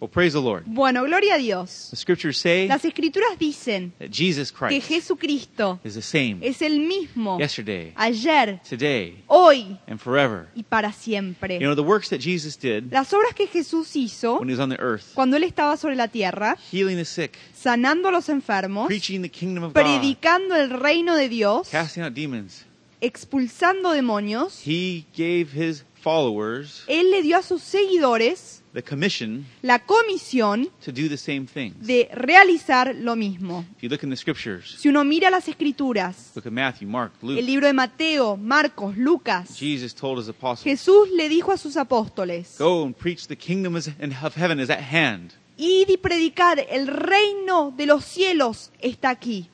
[0.00, 0.64] Well, praise the Lord.
[0.66, 1.88] Bueno, gloria a Dios.
[1.90, 6.60] The scriptures say Las escrituras dicen that Jesus que Christ Jesucristo is the same es
[6.62, 10.48] el mismo yesterday, ayer, today, hoy and forever.
[10.54, 11.58] y para You siempre.
[11.60, 14.68] know, the works that Jesus did Las obras que Jesús hizo when he was on
[14.68, 18.88] the earth, cuando Él estaba sobre la tierra, healing the sick, sanando a los enfermos,
[18.88, 22.66] preaching the kingdom of God, predicando el reino de Dios, casting out demons,
[23.00, 29.78] expulsando demonios, he gave his followers Él le dio a sus seguidores the commission la
[29.78, 31.74] comisión to do the same things.
[31.86, 33.64] de realizar lo mismo.
[33.76, 37.12] If you look in the scriptures, Si uno mira las escrituras, look at Matthew, Mark,
[37.22, 41.56] el Luke, libro de Mateo, Marcos, Lucas, Jesus told his apostles, Jesús le dijo a
[41.56, 45.32] sus apóstoles, Go and preach the kingdom of heaven is at hand.
[45.56, 49.48] id y predicar, el reino de los cielos está aquí.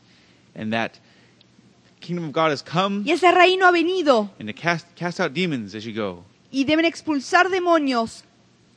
[0.55, 0.93] And that
[2.01, 5.35] kingdom of God has come Y ese reino ha venido and to cast, cast out
[5.35, 6.25] demons as you go.
[6.51, 8.25] y deben expulsar demonios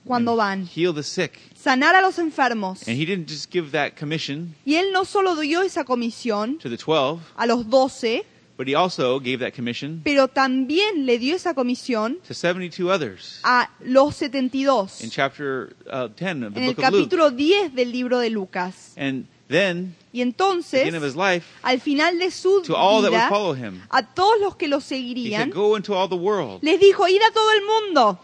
[0.05, 1.39] cuando and van, Heal the sick.
[1.55, 2.87] sanar a los enfermos.
[2.87, 6.69] And he didn't just give that commission Y él no solo dio esa comisión to
[6.69, 8.25] the 12, a los doce,
[8.57, 13.39] but he also gave that commission pero también le dio esa comisión to 72 others
[13.43, 17.09] a los 72 in chapter uh, 10 of the en el book of Luke.
[17.09, 18.93] capítulo 10 del libro de Lucas.
[18.95, 22.75] And then, Y at the end of entonces, his life, al final de su to
[22.75, 25.75] all that would vida, follow him, a todos los que lo he said, seguirían, Go
[25.75, 28.19] into all the world, les dijo, id a todo el mundo,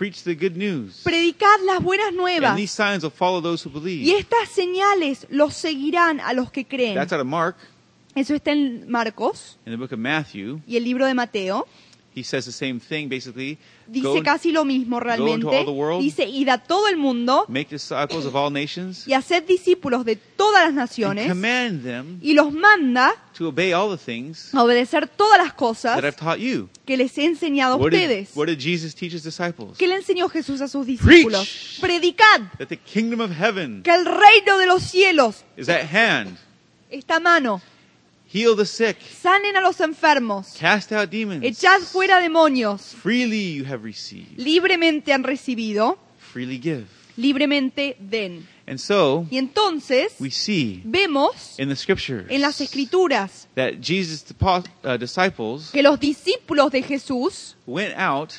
[0.00, 1.02] preach the good news.
[1.04, 2.56] predicad las buenas And nuevas.
[2.56, 4.18] these signs will follow those who Y believe.
[4.18, 6.94] estas señales los seguirán a los que creen.
[6.94, 7.56] That's out of Mark.
[8.14, 11.66] Eso está en Marcos In the book of Matthew, y el libro de Mateo.
[12.14, 13.58] he says the same thing basically.
[13.86, 15.46] Dice Go casi lo mismo into realmente.
[15.58, 16.02] all the world.
[16.02, 20.16] Dice, id a todo el mundo make disciples of all nations y haced discípulos de
[20.16, 24.62] todas las and naciones command them y los manda to obey all the things a
[24.62, 26.68] obedecer todas las cosas that I've taught you.
[26.84, 28.30] que les he enseñado a What did, ustedes.
[28.36, 29.78] what did Jesus teach his disciples?
[29.78, 31.48] ¿Qué le enseñó Jesús a sus discípulos?
[31.48, 31.80] Preach.
[31.80, 36.36] Predicad That the kingdom of heaven que el reino de los cielos is at hand.
[36.90, 37.62] está a mano.
[38.32, 38.98] Heal the sick.
[39.20, 40.54] Sanen a los enfermos.
[40.60, 41.42] Cast out demons.
[41.42, 42.94] Echad fuera demonios.
[43.02, 44.36] Freely you have received.
[44.38, 45.98] Libremente han recibido,
[46.32, 46.84] Freely give.
[47.16, 48.46] libremente den.
[48.70, 54.24] And so Y entonces we see vemos in the scriptures en las escrituras that Jesus'
[54.40, 58.30] uh, disciples que los discípulos de Jesús went out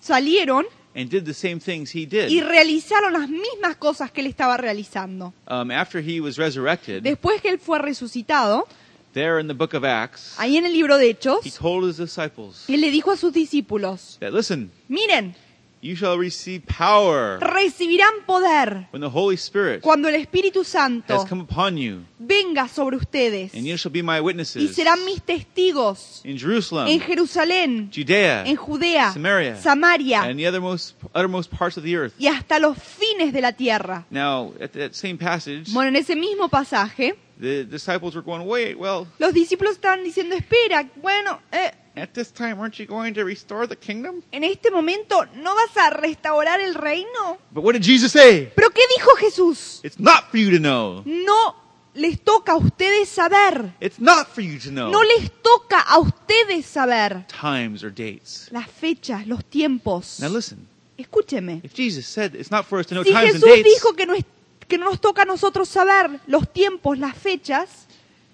[0.00, 0.66] salieron
[0.96, 2.42] and did the same things he y did.
[2.42, 5.32] realizaron las mismas cosas que él estaba realizando.
[5.46, 8.66] Um, after he was resurrected, Después que él fue resucitado,
[9.12, 11.98] there in the book of Acts, ahí en el libro de Hechos, he told his
[11.98, 15.36] disciples él le dijo a sus discípulos, that, listen, miren,
[15.82, 21.24] you shall receive power recibirán poder when the Holy Spirit cuando el Espíritu has Santo
[21.26, 25.22] come upon you, venga sobre ustedes and you shall be my y witnesses serán mis
[25.22, 31.76] testigos in Jerusalem, en Jerusalén, Judea, en Judea, Samaria, Samaria and the othermost, uttermost parts
[31.76, 32.14] of the earth.
[32.18, 34.06] y hasta los fines de la tierra.
[34.10, 38.76] Now, at that same passage, Bueno, en ese mismo pasaje, the disciples were going, wait,
[38.78, 43.24] well, los discípulos estaban diciendo, espera, bueno, eh, at this time, aren't you going to
[43.24, 44.22] restore the kingdom?
[44.32, 47.38] en este momento no vas a restaurar el reino.
[47.52, 48.52] But what did Jesus say?
[48.54, 49.80] Pero ¿qué dijo Jesús?
[49.82, 51.02] It's not for you to know.
[51.06, 51.54] No
[51.94, 53.72] les toca a ustedes saber.
[53.80, 58.48] It's not for you to know No les toca a ustedes saber times or dates.
[58.52, 60.20] las fechas, los tiempos.
[60.20, 60.66] Now listen,
[60.98, 61.60] Escúcheme.
[61.64, 63.96] if Jesus said it's not for us to know Si times and Jesús dates, dijo
[63.96, 64.24] que no, es-
[64.68, 67.86] que no nos toca a nosotros saber los tiempos, las fechas,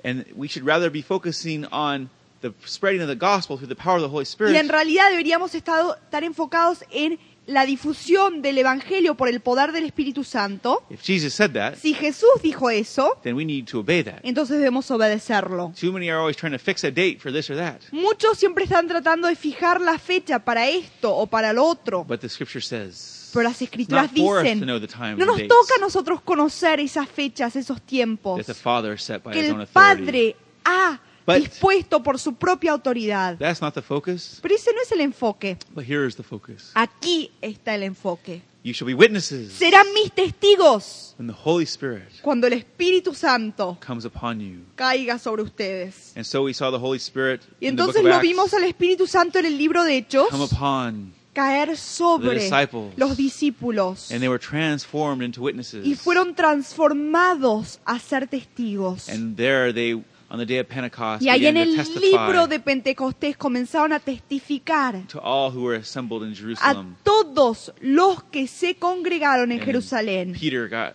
[0.05, 2.11] and we should rather be focusing on
[2.43, 5.11] the spreading of the gospel through the power of the Holy y Spirit, en realidad
[5.11, 10.85] deberíamos estado- estar enfocados en la difusión del Evangelio por el poder del Espíritu Santo,
[10.91, 14.21] if Jesus said that, si Jesús dijo eso, then we need to obey that.
[14.23, 15.73] entonces debemos obedecerlo.
[15.81, 17.81] Too many are always trying to fix a date for this or that.
[17.91, 22.21] Muchos siempre están tratando de fijar la fecha para esto o para lo otro, But
[22.21, 27.57] the scripture says pero las escrituras dicen, no nos toca a nosotros conocer esas fechas,
[27.57, 29.67] esos tiempos que el.
[29.69, 33.39] Padre ha But- dispuesto por su propia autoridad.
[33.39, 35.57] That's not the focus, Pero ese no es el enfoque.
[35.75, 36.71] but here is the focus.
[36.75, 38.43] Aquí está el enfoque.
[38.65, 43.77] You shall be witnesses Serán mis testigos when the Holy Spirit cuando el Espíritu Santo
[43.85, 44.61] comes upon you.
[44.77, 46.13] caiga sobre ustedes.
[46.15, 49.47] And so we saw the Holy Spirit Y entonces lo vimos al Espíritu Santo en
[49.47, 52.49] el libro de Hechos come upon, caer sobre
[52.97, 55.85] los discípulos and they were transformed into witnesses.
[55.85, 59.09] y fueron transformados a ser testigos.
[59.09, 60.01] And there they,
[60.33, 64.01] on the day of Pentecost, Y ahí en to el libro de Pentecostés comenzaron a
[64.01, 66.97] testificar to all who were assembled in a Jerusalem.
[67.05, 70.33] todos los que se congregaron en And Jerusalén.
[70.33, 70.95] Peter got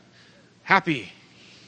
[0.68, 1.07] happy.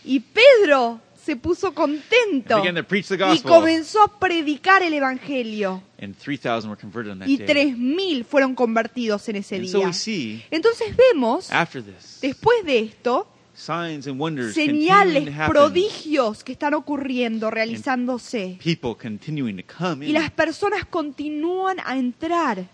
[0.04, 3.52] Y Pedro se puso contento and began to preach the y gospel.
[3.52, 5.84] comenzó a predicar el Evangelio.
[6.02, 7.46] And 3,000 were converted on that Y day.
[7.46, 9.88] tres mil fueron convertidos en ese And so día.
[9.88, 13.28] we see, Entonces vemos, after this, después de esto,
[13.60, 18.58] signs and wonders continuing señales, prodigios que están ocurriendo, realizándose.
[18.64, 22.70] People continuing to come Y las personas continúan a entrar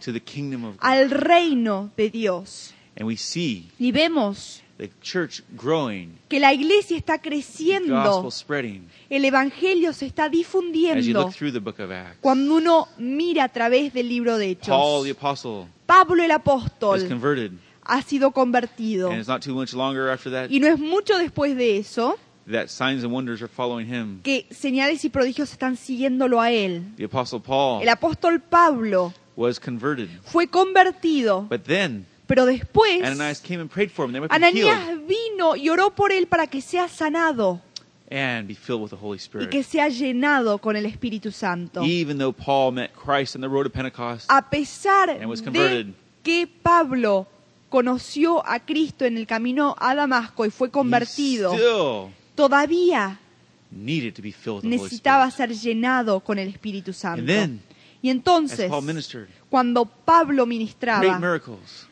[0.80, 2.74] al reino de Dios.
[2.98, 8.32] And we see Y vemos the church growing, que la iglesia está the creciendo, gospel
[8.32, 8.88] spreading.
[9.10, 11.24] el evangelio se está difundiendo.
[11.24, 15.18] look through the book of Acts, Cuando uno mira a través del libro de Hechos,
[15.86, 17.52] Pablo el is apóstol converted.
[17.86, 19.10] Ha sido convertido.
[19.10, 22.18] And it's not too much longer after that Y no es mucho después de eso
[22.52, 24.22] that signs and wonders are following him.
[24.24, 26.94] que señales y prodigios están siguiéndolo a él.
[26.98, 30.10] The apostle Paul El apóstol Pablo was converted.
[30.24, 34.12] fue convertido, But then pero después Ananias came and prayed for him.
[34.14, 37.62] They might be healed Ananías vino y oró por él para que sea sanado
[38.12, 39.50] and be filled with the Holy y Spirit.
[39.50, 41.82] que sea llenado con el Espíritu Santo.
[41.84, 45.46] Even though Paul met Christ on the road to Pentecost, A pesar And was de
[45.52, 45.94] converted.
[46.24, 47.28] que Pablo
[47.80, 51.52] conoció a Cristo en el camino a Damasco y fue convertido,
[52.36, 53.20] todavía
[54.70, 57.26] necesitaba ser llenado con el Espíritu Santo.
[58.02, 58.70] Y entonces,
[59.50, 61.02] cuando Pablo ministraba,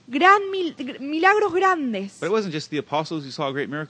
[0.07, 2.17] gran mil- gr- milagros grandes,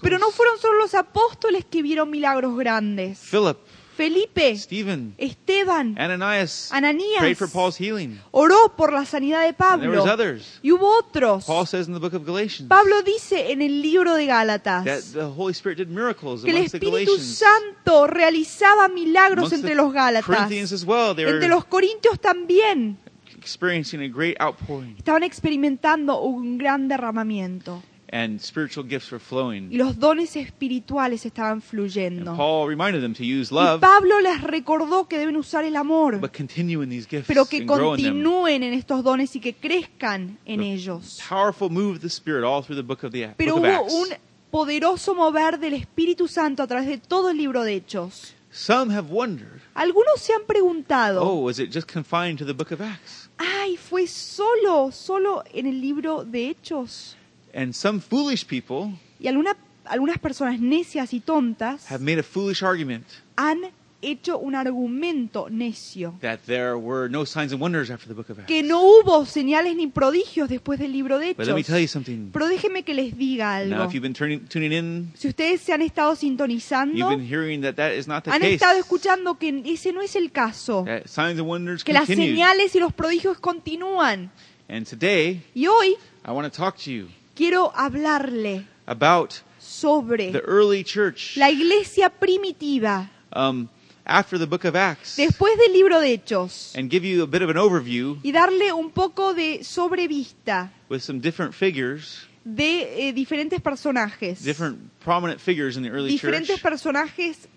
[0.02, 3.20] pero no fueron solo los apóstoles que vieron milagros grandes.
[3.30, 3.58] Philip,
[3.96, 8.20] Felipe, Stephen, Esteban, Ananias Ananías prayed for Paul's healing.
[8.32, 10.14] oró por la sanidad de And there was Pablo.
[10.14, 10.60] others.
[10.64, 11.46] Y hubo otros.
[11.46, 15.14] Paul says in the book of Galatians Pablo dice en el libro de that Gálatas
[15.14, 17.38] the Holy Spirit did miracles que el amongst the Espíritu Galatians.
[17.38, 21.14] Santo realizaba milagros Amongst entre the los Gálatas, Corinthians as well.
[21.16, 22.98] They entre were los Corintios también.
[23.38, 24.96] experiencing a great outpouring.
[24.98, 27.84] Estaban experimentando un gran derramamiento
[28.16, 29.70] And spiritual gifts were y flowing.
[29.76, 32.36] los dones espirituales estaban fluyendo.
[32.36, 36.20] Paul reminded them to use Y love, Pablo les recordó que deben usar el amor,
[36.20, 40.60] but continue in these gifts pero que continúen en estos dones y que crezcan en
[40.60, 41.20] The ellos.
[41.28, 44.10] Powerful move of the Spirit all through the book of the book Pero hubo un
[44.52, 48.36] poderoso mover del Espíritu Santo a través de todo el libro de Hechos.
[48.52, 52.72] Some have wondered, Algunos se han preguntado, oh, was it just confined to the book
[52.72, 53.28] of Acts?
[53.40, 57.18] ay, fue solo, solo en el libro de Hechos.
[57.54, 59.56] And some foolish people Y alguna-
[59.86, 63.06] algunas personas necias y tontas have made a foolish argument
[63.36, 63.60] han
[64.02, 66.16] hecho un argumento necio.
[66.20, 68.48] that there were no signs and wonders after the book of Acts.
[68.48, 71.84] Que no hubo señales ni prodigios después del libro de But let me tell you
[71.86, 71.92] Hechos.
[71.92, 72.30] something.
[72.34, 73.86] Pero déjenme que les diga Now, algo.
[73.88, 77.62] if you've been turning, tuning in, Si ustedes se han estado you've sintonizando, been hearing
[77.62, 78.56] that that is not the han case.
[78.56, 80.84] estado escuchando que ese no es el caso.
[80.86, 82.32] That signs and wonders Que las continue.
[82.34, 84.32] señales y los prodigios continúan.
[84.68, 85.96] And today, Y hoy
[86.26, 91.38] I want to talk to you quiero hablarle about the sobre early church.
[91.38, 93.10] la iglesia primitiva.
[93.32, 93.70] Um,
[94.06, 96.76] after the book of Acts, después del libro de Hechos.
[96.76, 101.02] And give you a bit of an overview y darle un poco de sobrevista with
[101.02, 106.62] some different figures, de eh, diferentes personajes, different prominent figures in the early diferentes church,
[106.62, 107.48] personajes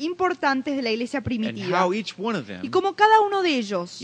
[0.00, 1.80] importantes de la iglesia and primitiva.
[1.84, 4.00] how each one of Y them, como cada uno de ellos,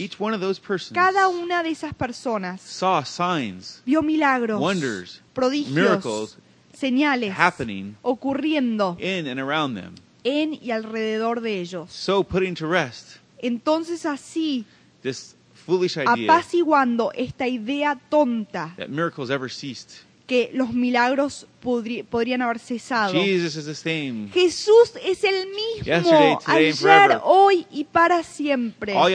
[0.92, 6.36] cada una de esas personas saw signs, vio milagros, wonders, prodigios, miracles
[6.72, 9.94] señales happening ocurriendo in and around them.
[10.24, 11.90] en y alrededor de ellos.
[11.92, 14.64] So putting to rest Entonces así,
[15.02, 15.34] this
[15.66, 20.04] foolish idea apaciguando esta idea tonta that miracles ever ceased.
[20.30, 23.12] Que los milagros podrían haber cesado.
[23.12, 24.28] Jesus is the same.
[24.32, 28.94] Jesús es el mismo ayer, hoy y para siempre.
[28.94, 29.06] Lo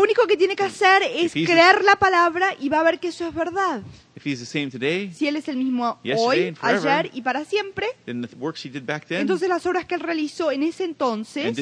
[0.00, 3.28] único que tiene que hacer es creer la palabra y va a ver que eso
[3.28, 3.82] es verdad.
[4.16, 7.86] If he's the same today, Si Él es el mismo hoy, ayer y para siempre,
[8.04, 11.56] entonces las obras que Él realizó en ese entonces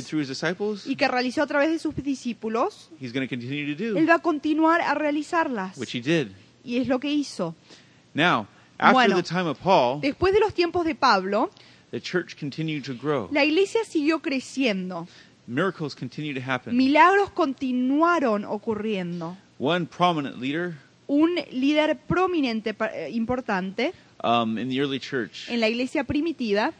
[0.86, 4.14] y que realizó a través de sus discípulos, he's going to continue to Él va
[4.14, 5.76] a continuar a realizarlas.
[6.64, 7.54] Y es lo que hizo.
[8.14, 8.46] Now,
[8.78, 9.16] after Bueno.
[9.16, 11.50] the time of Paul, Después de los tiempos de Pablo,
[11.90, 13.28] the church continued to grow.
[13.32, 15.06] la iglesia siguió creciendo.
[15.46, 16.76] Miracles continued to happen.
[16.76, 19.36] Milagros continuaron ocurriendo.
[19.58, 20.76] One prominent leader
[21.08, 26.72] Un líder prominente, eh, importante, um, in the early church en la iglesia primitiva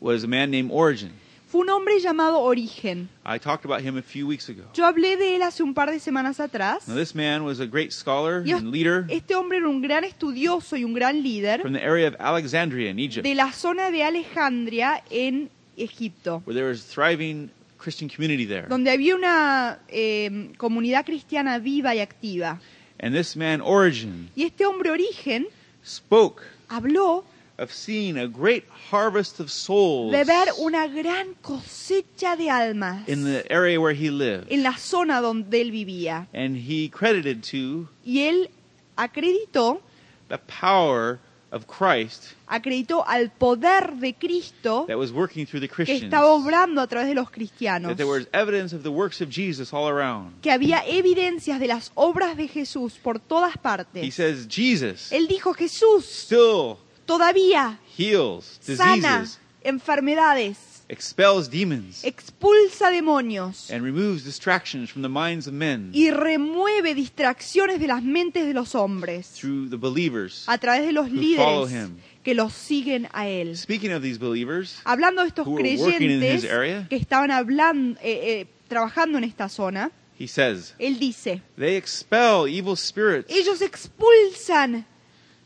[0.00, 1.12] was a man named Origen.
[1.50, 3.08] Fue un hombre llamado Origen.
[3.26, 4.62] I talked about him a few weeks ago.
[4.72, 6.86] Yo hablé de él hace un par de semanas atrás.
[6.86, 10.04] Now, this man was a great scholar Y and leader este hombre era un gran
[10.04, 13.90] estudioso y un gran líder from the area of Alexandria in Egypt, de la zona
[13.90, 18.68] de Alejandria en Egipto, where there was a thriving Christian community there.
[18.68, 22.60] donde había una eh, comunidad cristiana viva y activa.
[23.02, 25.48] And this man, Origen, Y este hombre Origen
[25.84, 27.24] spoke habló
[27.60, 33.24] of seeing a great harvest of souls de ver una gran cosecha de almas in
[33.24, 34.50] the area where he lived.
[34.50, 36.26] en la zona donde él vivía.
[36.32, 38.50] And he credited to Y él
[38.96, 39.80] acreditó,
[40.28, 41.18] the power
[41.52, 46.04] of Christ acreditó al poder de Cristo that was working through the que Christians.
[46.04, 47.90] estaba obrando a través de los cristianos.
[47.90, 50.40] That there was evidence of the works of Jesus all around.
[50.42, 54.14] Que había evidencias de las obras de Jesús por todas He partes.
[54.14, 56.78] says Jesus Él dijo, Jesús still
[57.10, 60.56] todavía heals sana diseases, enfermedades,
[60.88, 67.80] expels demons, expulsa demonios and removes distractions from the minds of men y remueve distracciones
[67.80, 70.44] de las mentes de los hombres through the believers.
[70.46, 71.96] a través de los who follow líderes him.
[72.22, 73.56] que los siguen a él.
[73.56, 76.96] Speaking of these believers, Hablando de estos who were working in his creyentes area, que
[76.96, 82.76] estaban hablando, eh, eh, trabajando en esta zona, he says, él dice, they expel evil
[82.76, 84.84] spirits ellos expulsan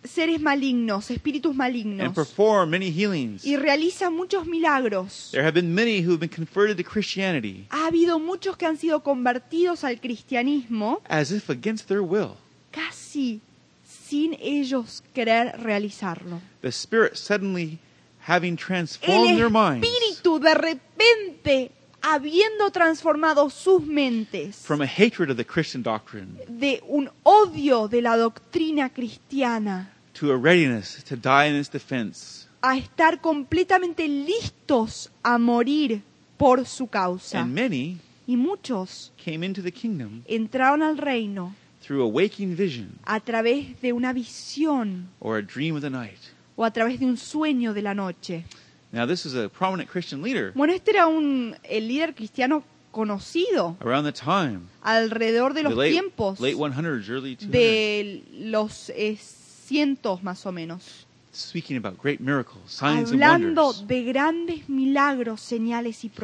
[0.05, 3.45] seres malignos, espíritus and malignos, perform many healings.
[3.45, 5.31] y realizan muchos milagros.
[5.33, 8.77] There have been many who have been converted to Christianity Ha habido muchos que han
[8.77, 12.37] sido convertidos al cristianismo as if against their will.
[12.71, 13.41] casi
[13.85, 16.41] sin ellos querer realizarlo.
[16.61, 17.79] The Spirit suddenly
[18.27, 21.71] having transformed El their minds espíritu de repente
[22.03, 28.03] habiendo transformado sus mentes from a hatred of the Christian doctrine de un odio de
[28.03, 32.47] la doctrina cristiana to a readiness to die in its defense.
[32.63, 36.01] a estar completamente listos a morir
[36.39, 37.41] por su causa.
[37.41, 42.99] And many Y muchos came into the kingdom entraron al reino through a waking vision
[43.05, 46.19] a través de una visión or a dream of the night.
[46.57, 48.45] o a través de un sueño de la noche.
[48.93, 53.77] Now, this is a prominent Christian leader Bueno, este era un el líder cristiano conocido
[53.81, 58.89] around the time, alrededor de the los late, tiempos late 100s, early 200s, de los
[58.91, 59.19] eh,
[59.65, 65.41] cientos más o menos, speaking about great miracles, signs and hablando wonders de grandes milagros,
[65.41, 66.21] señales y that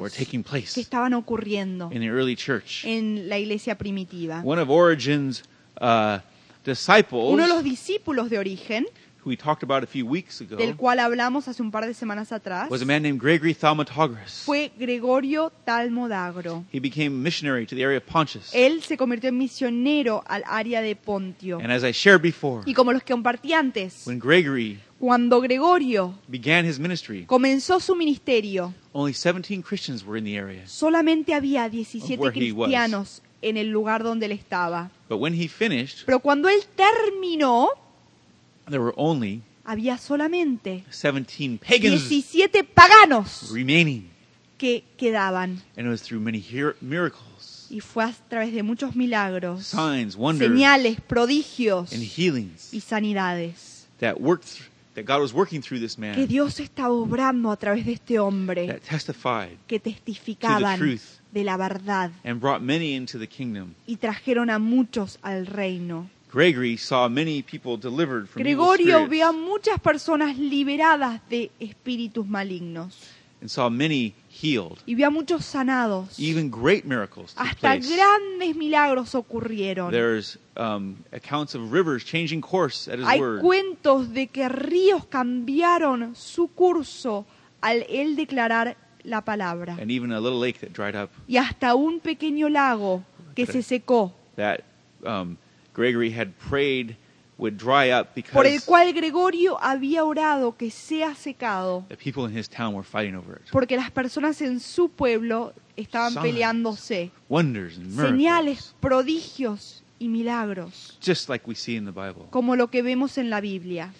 [0.00, 2.84] were prodigios que estaban ocurriendo in the early church.
[2.84, 4.42] en la iglesia primitiva.
[4.44, 5.42] One of Origen's
[5.80, 6.18] uh,
[6.64, 8.86] disciples, Uno de los discípulos de origen,
[9.28, 11.92] who we talked about a few weeks ago, del cual hablamos hace un par de
[11.92, 14.42] semanas atrás, was a man named Gregory Thaumaturgus.
[14.46, 16.64] fue Gregorio Talmodagro.
[16.72, 18.50] He became missionary to the area of Pontus.
[18.54, 21.58] Él se convirtió en misionero al área de Pontio.
[21.58, 26.14] And as I shared before, Y como los que compartí antes, when Gregory cuando Gregorio
[26.26, 30.66] began his ministry, comenzó su ministerio, only 17 Christians were in the area.
[30.66, 32.68] solamente había 17 Where he was.
[32.68, 34.90] cristianos en el lugar donde él estaba.
[35.08, 37.68] But when he finished, Pero cuando él terminó,
[38.68, 44.08] there were only había solamente 17 pagans 17 paganos remaining.
[44.56, 45.62] que quedaban.
[45.76, 46.44] And it was through many
[46.80, 52.80] miracles, Y fue a través de muchos milagros, signs, wonders, señales, prodigios and healings y
[52.80, 57.50] sanidades that worked, th- that God was working through this que man Dios estaba obrando
[57.52, 61.20] a través de este hombre that testified que testificaban To the truth.
[61.32, 63.74] de la verdad and brought many into the kingdom.
[63.86, 66.08] y trajeron a muchos al reino.
[66.30, 72.26] Gregory saw many people delivered from evil Gregorio vio a muchas personas liberadas de espíritus
[72.26, 72.94] malignos
[73.40, 74.78] and saw many healed.
[74.86, 76.18] y vio a muchos sanados.
[76.18, 77.88] Even great miracles Hasta place.
[77.88, 79.90] grandes milagros ocurrieron.
[79.90, 83.40] There's um, accounts of rivers changing course at his Hay word.
[83.40, 87.24] cuentos de que ríos cambiaron su curso
[87.62, 89.78] al él declarar la palabra.
[89.80, 93.02] and even a little lake that dried up Y hasta un pequeño lago
[93.34, 94.62] que se secó, that
[95.06, 95.36] um,
[95.78, 96.96] Gregory had prayed
[97.38, 102.36] would dry up por el cual Gregorio había orado que sea secado, the people in
[102.36, 103.48] his town were fighting over it.
[103.52, 107.12] porque las personas en su pueblo estaban peleándose.
[107.28, 112.26] Señales, prodigios y milagros, just like we see in the Bible.
[112.30, 113.92] como lo que vemos en la Biblia.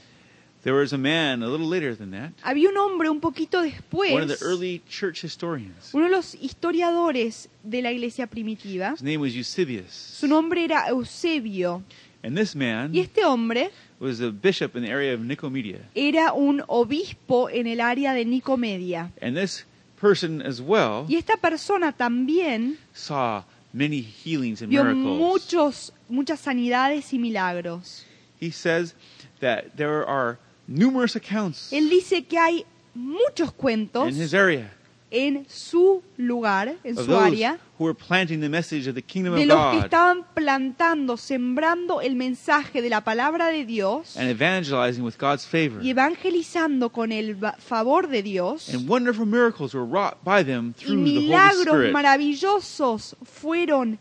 [0.68, 4.12] There was a man a little later than that, Había un hombre un poquito después,
[4.12, 5.94] one of the early church historians.
[5.94, 9.90] uno de los historiadores de la iglesia primitiva, His name was Eusebius.
[9.90, 11.82] su nombre era Eusebio,
[12.22, 15.78] And this man y este hombre was a bishop in the area of Nicomedia.
[15.94, 19.10] era un obispo en el área de Nicomedia.
[19.22, 19.64] And this
[19.98, 25.18] person as well Y esta persona también saw many healings and vio miracles.
[25.18, 28.04] muchos, muchas sanidades y milagros.
[28.38, 28.94] He says
[29.40, 34.70] that there are numerous accounts Él dice que hay muchos cuentos in his area
[35.10, 39.00] en su lugar, en of su those área, who were planting the message of the
[39.00, 43.64] kingdom de of los que God estaban plantando, sembrando el mensaje de la palabra de
[43.64, 45.80] Dios and evangelizing with God's favor.
[45.82, 48.68] y evangelizando con el va- favor de Dios.
[48.68, 51.92] And wonderful miracles were wrought by them Y through the Holy milagros Spirit.
[51.94, 53.98] maravillosos fueron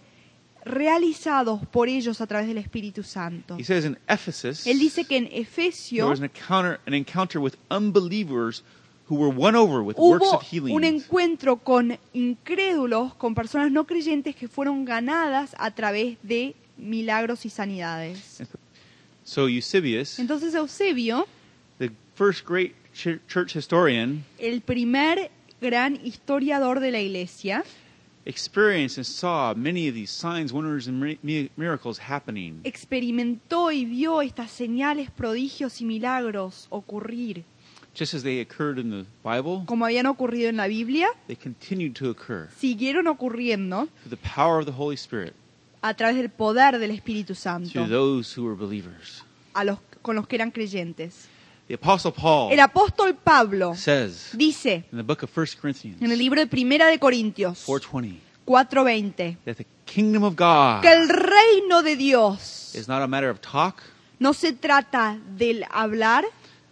[0.67, 3.55] realizados por ellos a través del Espíritu Santo.
[3.57, 7.39] He says in Ephesus, Él dice que en there Efesio was an encounter, an encounter
[7.41, 8.63] with unbelievers
[9.09, 10.75] who were won over with works hubo of healing.
[10.75, 17.45] un encuentro con incrédulos, con personas no creyentes que fueron ganadas a través de milagros
[17.45, 18.43] y sanidades.
[19.23, 21.25] So Eusebius, Entonces Eusebio,
[21.79, 27.63] the first great ch- church historian, el primer gran historiador de la iglesia,
[28.27, 32.59] experienced and saw many of these signs, wonders, and mi- mi- miracles happening.
[32.63, 37.43] experimentó y vio estas señales, prodigios y milagros ocurrir,
[37.95, 41.95] Just as they occurred in the Bible, como habían ocurrido en la Biblia, they continued
[41.95, 45.33] to occur siguieron ocurriendo through the power of the Holy Spirit
[45.81, 49.23] a través del poder del Espíritu Santo to those who were believers.
[49.55, 51.27] a los, con los que eran creyentes.
[51.67, 56.11] The Apostle Paul El apóstol Pablo says dice in the book of 1 Corinthians en
[56.11, 61.09] el libro de Primera de Corintios 4:20 4:20 that the kingdom of God que el
[61.09, 63.81] reino de Dios is not a matter of talk,
[64.19, 66.25] no se trata del hablar,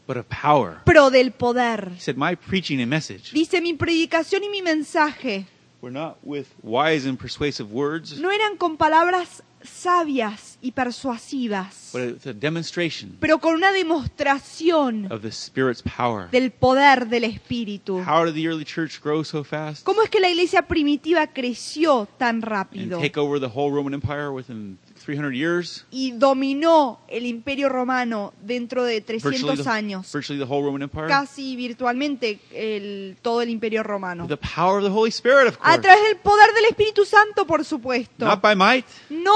[0.08, 0.78] but of power.
[0.86, 1.92] pero del poder.
[1.96, 5.46] He said, My preaching and message Dice mi predicación y mi mensaje
[5.82, 12.02] were not with wise and persuasive words, no eran con palabras sabias y persuasivas, but
[12.02, 16.30] it's a demonstration pero con una demostración of the Spirit's power.
[16.32, 18.00] del poder del Espíritu.
[18.00, 22.08] How did the early church grow so fast ¿Cómo es que la iglesia primitiva creció
[22.18, 25.86] tan and rápido take over the whole Roman Empire within 300 years?
[25.92, 30.12] y dominó el imperio romano dentro de Virtually 300 the, años?
[30.12, 31.08] virtually the whole Roman Empire?
[31.08, 34.28] Casi virtualmente el, todo el imperio romano.
[34.28, 35.82] The power of the Holy Spirit, of A course.
[35.82, 38.26] través del poder del Espíritu Santo, por supuesto.
[38.26, 39.34] Not by might, No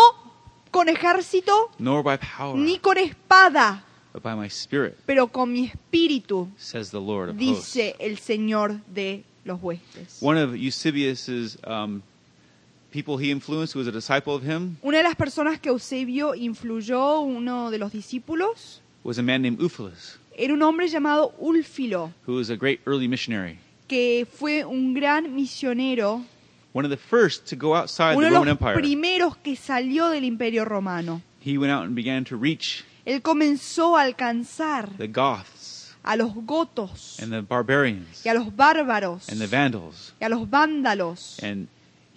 [0.71, 3.83] con ejército nor by power, ni con espada,
[4.13, 7.73] but by my Spirit, pero con mi espíritu, says the Lord of hosts.
[7.73, 10.17] dice el Señor de los huestes.
[10.21, 12.01] One of Eusebius's um,
[12.91, 16.33] people he influenced who was a disciple of him Una de las personas que Eusebio
[16.35, 22.11] influyó, uno de los discípulos, was a man named Euphilus, era un hombre llamado Úlfilo,
[22.25, 23.57] who was a great early missionary.
[23.87, 26.23] que fue un gran misionero,
[26.71, 28.75] One of the first to go outside uno the de Roman los Empire.
[28.75, 31.21] primeros que salió del imperio romano.
[31.43, 36.33] He went out and began to reach Él comenzó a alcanzar the Goths a los
[36.35, 40.13] gotos and the barbarians y a los bárbaros and the Vandals.
[40.21, 41.41] y a los vándalos.
[41.41, 41.67] And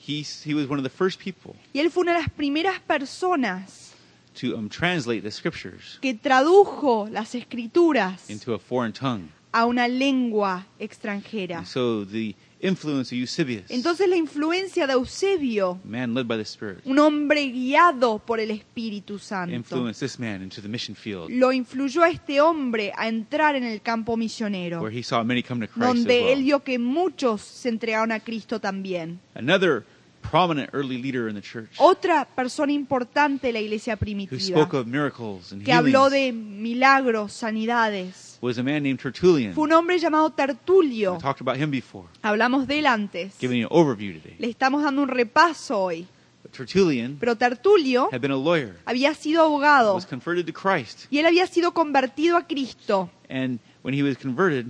[0.05, 2.81] he, he was one of the first people Y él fue una de las primeras
[2.81, 3.93] personas
[4.35, 9.29] to um, translate the scriptures que tradujo las escrituras into a foreign tongue.
[9.53, 11.59] a una lengua extranjera.
[11.59, 16.44] And so the influence of Eusebius, Entonces la influencia de Eusebio, man led by the
[16.44, 21.29] Spirit, un hombre guiado por el Espíritu Santo, influenced this man into the mission field.
[21.29, 25.42] lo influyó a este hombre a entrar en el campo misionero, where he saw many
[25.42, 29.18] come to Christ as donde él vio que muchos se entregaron a Cristo también.
[29.35, 29.85] Another
[30.31, 34.77] prominent early leader in the church Otra persona importante de la iglesia who primitiva spoke
[34.77, 36.12] of miracles and que habló healings.
[36.12, 39.55] de milagros, sanidades, was a man named Tertullian.
[39.55, 41.14] fue un hombre llamado Tertulio.
[41.16, 43.38] I talked about him before, Hablamos de él antes.
[43.40, 44.35] giving you an overview today.
[44.38, 46.07] Le estamos dando un repaso hoy.
[46.50, 51.18] Tertullian Pero Tertulio had been a lawyer, había sido abogado was converted to Christ, y
[51.18, 53.09] él había sido convertido a Cristo.
[53.31, 54.66] and when he was converted,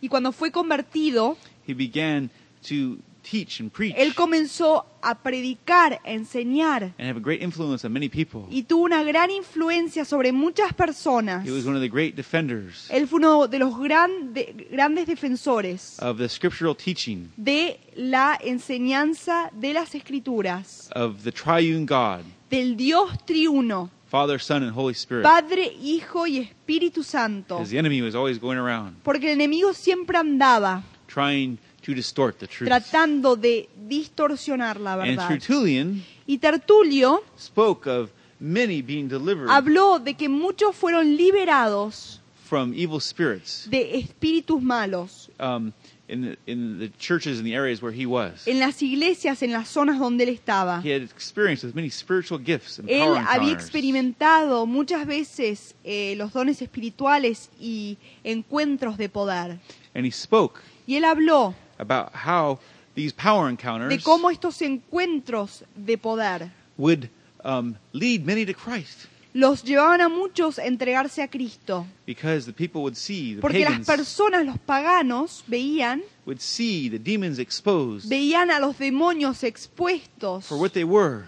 [0.00, 1.36] Y cuando fue convertido,
[1.66, 2.30] he began
[2.68, 7.84] to teach and preach él comenzó a predicar, a enseñar and have a great influence
[7.86, 8.42] on many people.
[8.50, 11.46] y tuvo una gran influencia sobre muchas personas.
[11.46, 15.98] He was one of the great defenders Él fue uno de los grande- grandes defensores
[16.00, 22.76] of the scriptural teaching de la enseñanza de las escrituras, of the triune God, del
[22.76, 25.24] Dios triuno, Father, Son, and Holy Spirit.
[25.24, 27.56] Padre, Hijo y Espíritu Santo.
[27.56, 32.38] Because the enemy was always going around Porque el enemigo siempre andaba trying to distort
[32.38, 32.68] the truth.
[32.68, 35.28] tratando de distorsionar la And verdad.
[35.28, 42.72] Tertullian Y Tertulio spoke of many being delivered habló de que muchos fueron liberados from
[42.74, 45.72] evil spirits de espíritus malos um,
[46.08, 48.46] in, the, in the churches and the areas where he was.
[48.46, 50.80] en las iglesias, en las zonas donde él estaba.
[50.82, 56.14] He had experienced with many spiritual gifts and Él power había experimentado muchas veces eh,
[56.16, 59.58] los dones espirituales y encuentros de poder.
[59.94, 62.58] And he spoke Y él habló about how
[62.94, 67.08] these power de encounters cómo estos encuentros de poder would
[67.44, 69.06] um, lead many to Christ.
[69.34, 71.86] los llevaban a muchos a entregarse a Cristo.
[72.06, 76.98] Because the people would see, the Porque las personas, los paganos, veían, would see the
[76.98, 81.24] demons exposed veían a los demonios expuestos for what they were.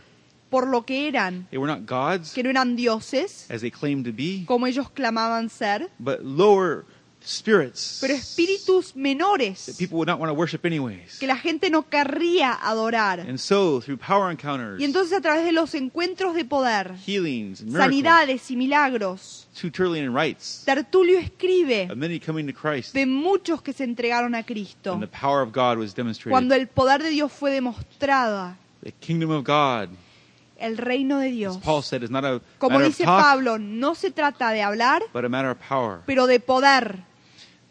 [0.49, 4.05] por lo que eran, They were not gods, que no eran dioses, as they claimed
[4.07, 6.85] to be, como ellos clamaban ser, but lower
[7.27, 11.19] spirits pero espíritus that menores people would not want to worship anyways.
[11.19, 13.21] que la gente no querría adorar.
[13.21, 17.61] And so, through power encounters, Y entonces a través de los encuentros de poder, healings,
[17.61, 23.07] and miracles, sanidades y milagros, Tertullian writes Tertulio escribe of many coming to Christ, de
[23.07, 24.93] muchos que se entregaron a Cristo.
[24.93, 26.31] and the power of God was demonstrated.
[26.31, 29.89] Cuando el poder de Dios fue demostrado, the kingdom of God,
[30.59, 31.59] el reino de Dios.
[31.59, 35.25] Paul said, is not a Como dice talk, Pablo, no se trata de hablar, but
[35.25, 36.01] a matter of power.
[36.07, 37.05] pero de poder.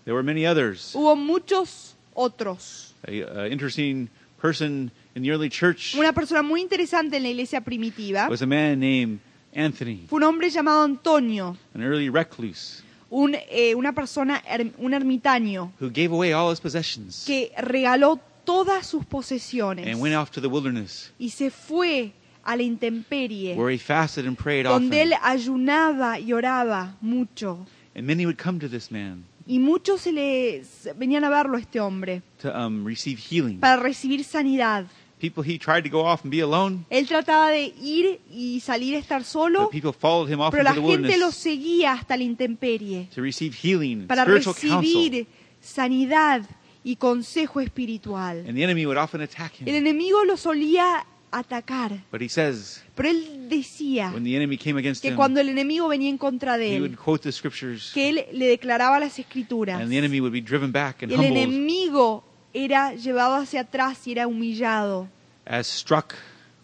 [0.05, 0.93] There were many others.
[0.93, 2.93] Hubo muchos otros.
[3.07, 7.61] A, a interesting person in the early church Una persona muy interesante en la iglesia
[7.61, 9.19] primitiva was a man named
[9.53, 14.43] Anthony, fue un hombre llamado Antonio, an early recluse, un, eh, una persona,
[14.77, 20.13] un ermitaño, who gave away all his possessions que regaló todas sus posesiones and went
[20.13, 22.11] off to the wilderness, y se fue
[22.43, 24.89] a la intemperie, where he fasted and prayed often.
[24.89, 27.65] donde él ayunaba y oraba mucho.
[27.95, 31.59] And many would come to this man Y muchos se les venían a verlo a
[31.59, 33.59] este hombre to um, receive healing.
[33.59, 34.85] para recibir sanidad.
[35.19, 38.95] People he tried to go off and be alone, Él trataba de ir y salir
[38.95, 41.93] a estar solo, but people followed him off pero into la the gente lo seguía
[41.93, 44.81] hasta la intemperie to receive healing, para spiritual counsel.
[44.81, 45.27] recibir
[45.61, 46.41] sanidad
[46.83, 48.39] y consejo espiritual.
[48.47, 49.75] And the enemy would often attack El him.
[49.75, 51.05] enemigo lo solía
[51.39, 55.39] atacar, But he says, pero él decía when the enemy came against que him, cuando
[55.39, 58.47] el enemigo venía en contra de he would él, quote the scriptures, que él le
[58.47, 62.95] declaraba las escrituras, and the enemy would be driven back and el humbled enemigo era
[62.95, 65.09] llevado hacia atrás y era humillado,
[65.45, 66.13] as struck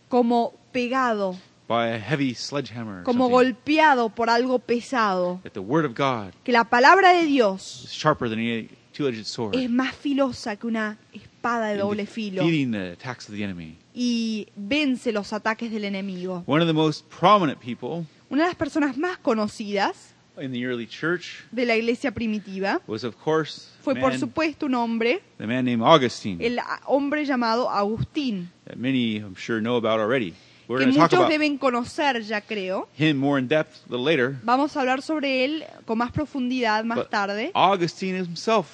[0.08, 3.04] como pegado, by a heavy sledgehammer.
[3.04, 3.34] como something.
[3.34, 5.40] golpeado por algo pesado.
[5.44, 9.26] That the word of God Que la palabra de Dios is sharper than any two-edged
[9.26, 13.78] sword, es más filosa que una espada de doble filo the attacks of the enemy.
[13.94, 16.44] Y vence los ataques del enemigo.
[16.46, 20.88] One of the most prominent people Una de las personas más conocidas in the early
[20.88, 25.66] church de la iglesia primitiva was, of course, fue por supuesto un hombre, the man
[25.66, 30.34] named Augustine, el hombre llamado Agustín, that many, I'm sure, know about already.
[30.68, 32.88] We're que talk muchos about deben conocer ya creo.
[32.98, 34.38] him more in depth a little later.
[34.44, 37.52] Vamos a hablar sobre él con más profundidad más But tarde.
[37.54, 38.68] Augustine himself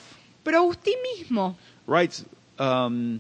[0.44, 2.24] Pero Agustín mismo writes
[2.60, 3.20] um,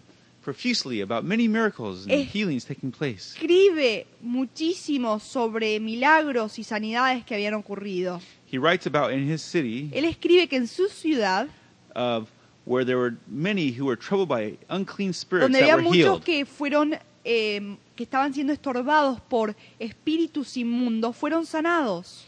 [0.51, 2.23] profusely about many miracles and Eh.
[2.23, 3.33] healings taking place.
[3.35, 8.21] escribe muchísimo sobre milagros y sanidades que habían ocurrido.
[8.49, 11.49] He writes about in his city Él escribe que en su ciudad,
[11.95, 12.29] of
[12.65, 16.21] where there were many who were troubled by unclean spirits donde that había were muchos
[16.21, 16.23] healed.
[16.23, 22.23] que fueron eh, que estaban siendo estorbados por espíritus inmundos, fueron sanados.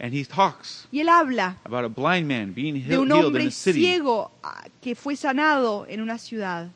[0.00, 3.24] And he talks Y él habla about a blind man being de un healed in
[3.26, 3.78] hombre a city.
[3.78, 6.72] ciego ah, que fue sanado en una ciudad.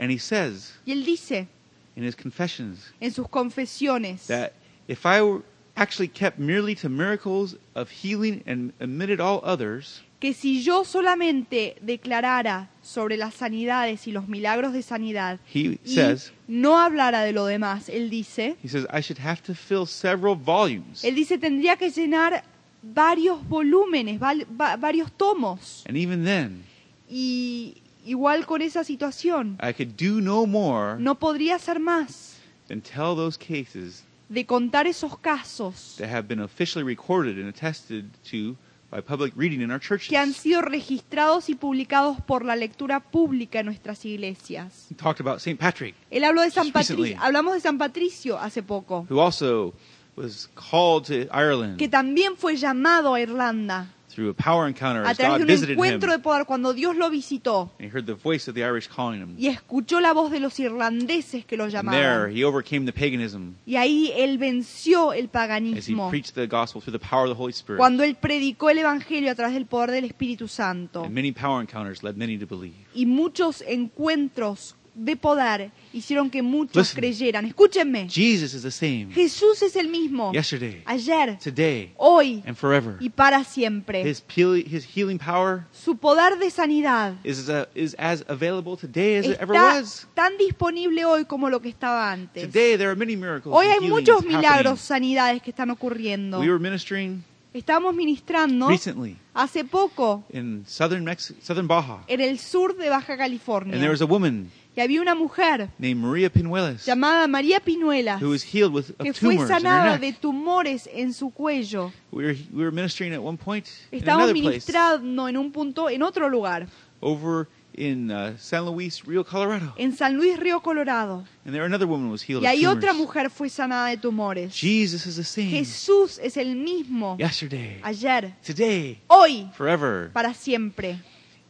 [0.00, 1.46] And he says Y él dice
[1.94, 4.52] in his confessions en sus confesiones that
[4.88, 5.42] if I were
[5.76, 11.76] actually kept merely to miracles of healing and omitted all others, que si yo solamente
[11.82, 17.32] declarara sobre las sanidades y los milagros de sanidad he y says, no hablara de
[17.32, 21.04] lo demás, él dice, he says, I should have to fill several volumes.
[21.04, 22.42] él dice tendría que llenar
[22.82, 25.84] varios volúmenes, val- va- varios tomos.
[25.86, 26.64] And even then,
[27.08, 32.36] Y igual con esa situación, I could do no more no podría hacer más
[32.68, 38.04] than tell those cases de contar esos casos that have been officially recorded and attested
[38.30, 38.56] to
[38.90, 40.08] by public reading in our churches.
[40.08, 44.86] que han sido registrados y publicados por la lectura pública en nuestras iglesias.
[44.90, 45.58] He talked about St.
[45.58, 47.10] Patrick, Él habló de San Just recently.
[47.12, 49.74] Patricio, hablamos de San Patricio hace poco, who also
[50.16, 53.86] was called to Ireland que también fue llamado a Irlanda
[54.20, 55.78] through a power encounter a as través God de un visited him.
[55.78, 58.86] encuentro de poder cuando Dios lo visitó And he heard the voice of the Irish
[58.88, 59.34] calling him.
[59.38, 62.36] y escuchó la voz de los irlandeses que lo And there llamaban.
[62.36, 66.82] he overcame the paganism Y ahí él venció el as he paganismo preached the gospel
[66.82, 67.78] through the power of the Holy Spirit.
[67.78, 71.04] cuando él predicó el evangelio a través del poder del Espíritu Santo.
[71.04, 72.74] And many power encounters led many to believe.
[72.94, 76.96] Y muchos encuentros de poder hicieron que muchos Listen.
[77.00, 77.44] creyeran.
[77.46, 82.96] Escúchenme, Jesus is the same Jesús es el mismo yesterday, ayer, today, hoy and forever.
[83.00, 84.02] y para siempre.
[84.08, 89.26] His, peel- his healing power Su poder de sanidad is, is as available today as
[89.26, 90.06] it ever was.
[90.14, 92.44] tan disponible hoy como lo que estaba antes.
[92.46, 93.54] Today there are many miracles.
[93.56, 94.36] Hoy hay muchos happening.
[94.36, 96.38] milagros, sanidades que están ocurriendo.
[96.40, 102.38] We were ministering Estamos ministrando recently hace poco in southern Mex- southern Baja, en el
[102.38, 106.30] sur de Baja and there California was a woman y había una mujer named Maria
[106.30, 109.98] Pinuelas llamada María Pinuelas who was healed with que of fue tumors in her sanada
[109.98, 110.00] neck.
[110.00, 111.92] de tumores en su cuello.
[112.12, 115.50] We were we were ministering at one point in Estábamos another place ministrando en un
[115.52, 116.66] punto, en otro lugar,
[117.00, 119.72] over in uh, San Luis, Rio, Colorado.
[119.76, 121.24] en San Luis Río Colorado.
[121.44, 122.96] And there another woman was healed Y of ahí otra tumors.
[122.98, 124.52] mujer fue sanada de tumores.
[124.54, 125.50] Jesus is the same.
[125.50, 130.10] Jesús es el mismo Yesterday, ayer, today, hoy, forever.
[130.12, 130.98] para siempre.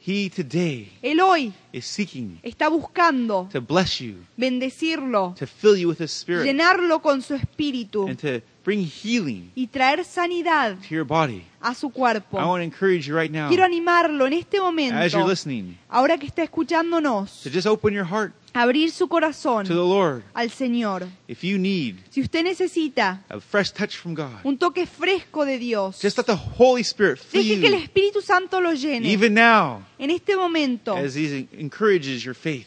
[0.07, 5.89] He today Él hoy is seeking está buscando to bless you, bendecirlo, to fill you
[5.89, 10.95] with His Spirit, llenarlo con su espíritu and to bring healing y traer sanidad to
[10.95, 11.45] your body.
[11.61, 12.39] a su I cuerpo.
[12.39, 16.17] want to encourage you right now, Quiero animarlo en este as you're momento, listening, ahora
[16.17, 20.23] que está escuchándonos, to just open your heart abrir su to the corazón Lord.
[20.35, 21.07] al Señor.
[21.29, 25.59] If you need Si usted necesita a fresh touch from God, un toque fresco de
[25.59, 29.07] Dios, just let the Holy Spirit fill deje que el Espíritu Santo lo llene.
[29.07, 32.67] even now, En este momento, as He encourages your faith,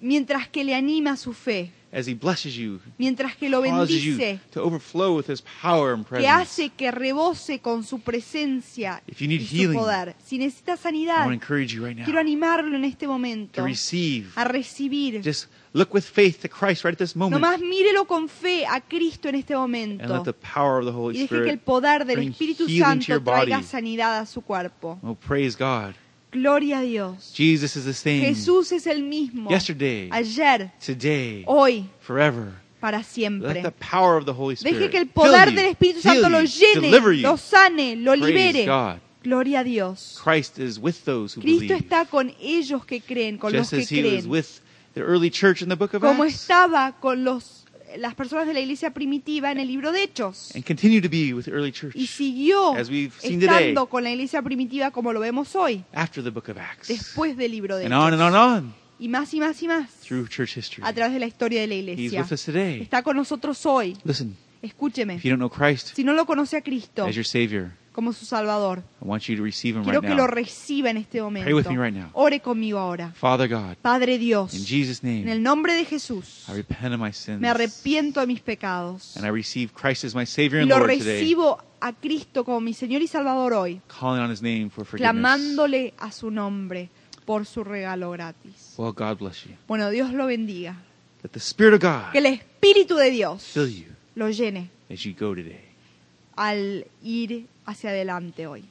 [0.00, 4.60] mientras que le anima su fe, as He blesses you, mientras que lo bendice, to
[4.60, 6.28] overflow with His power and que presence.
[6.28, 10.16] hace que rebose con su presencia If you need y su healing, poder.
[10.24, 13.64] Si necesita sanidad, want to encourage you right quiero now animarlo en este to momento
[13.64, 14.30] receive.
[14.36, 15.22] a recibir.
[15.22, 18.80] Just look with faith to Christ right at this moment Nomás mírelo con fe a
[18.80, 21.42] Cristo en este and let momento the power of the y Holy deje que el
[21.44, 21.64] Spirit.
[21.64, 24.98] poder del Espíritu to Santo traiga sanidad a su cuerpo.
[25.02, 25.94] Oh, praise God.
[26.34, 27.32] Gloria a Dios.
[27.32, 32.52] Jesus is the same Jesús es el mismo yesterday, ayer, today, hoy, forever.
[32.80, 33.62] para Let siempre.
[33.62, 36.90] the power of the Holy Deje que el poder del Espíritu Santo lo llene,
[37.22, 38.66] lo sane, lo libere.
[39.22, 40.20] Gloria a Dios.
[40.22, 44.28] Christ is with those who Cristo está con ellos que creen, con los que creen.
[46.00, 47.63] Como estaba con los,
[47.98, 50.54] las personas de la iglesia primitiva en el libro de Hechos.
[50.54, 54.02] and continue to be with early church Y siguió as we've seen today estando con
[54.04, 56.88] la iglesia primitiva como lo vemos hoy, after the book of Acts.
[56.88, 58.20] después del libro de And on Hechos.
[58.26, 60.82] and on Y más y más y más through church history.
[60.86, 62.22] a través de la historia de la He's iglesia.
[62.22, 62.80] with us today.
[62.80, 63.96] Está con nosotros hoy.
[64.04, 65.16] Listen, Escúcheme.
[65.16, 68.12] if you don't know Christ Si no lo conoce a Cristo as your Savior, como
[68.12, 70.34] su Salvador, I want you to receive Him quiero right que lo now.
[70.34, 71.54] reciba en este momento.
[71.54, 72.10] with me right now.
[72.12, 73.12] Ore conmigo ahora.
[73.12, 77.00] Father God, Padre Dios, in Jesus' en el name, nombre de Jesús, I repent of
[77.00, 77.40] my sins.
[77.40, 79.16] me arrepiento de mis pecados.
[79.16, 82.44] And I receive Christ as my Savior Y and lo Lord today, recibo a Cristo
[82.44, 85.12] como mi Señor y Salvador hoy, calling on His name for forgiveness.
[85.12, 86.90] clamándole a su nombre
[87.24, 88.74] por su regalo gratis.
[88.76, 89.52] Well, God bless you.
[89.68, 90.76] Bueno, Dios lo bendiga.
[91.22, 95.04] That the Spirit of God Que el Espíritu de Dios fill you lo llene as
[95.04, 95.60] you go today.
[96.36, 98.64] al ir hacia adelante hoy.